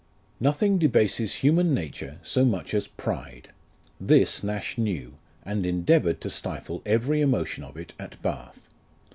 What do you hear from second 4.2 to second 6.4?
Nash, knew, and endeavoured to